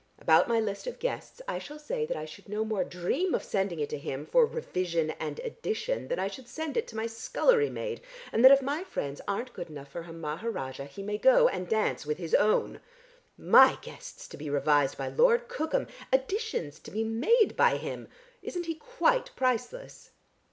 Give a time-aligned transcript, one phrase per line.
[0.17, 3.43] About my list of guests I shall say that I should no more dream of
[3.43, 7.05] sending it to him for revision and addition than I should send it to my
[7.05, 8.01] scullery maid,
[8.31, 11.69] and that if my friends aren't good enough for a Maharajah, he may go and
[11.69, 12.79] dance with his own.
[13.37, 15.85] My guests to be revised by Lord Cookham!
[16.11, 18.07] Additions to be made by him!
[18.41, 20.09] Isn't he quite priceless?"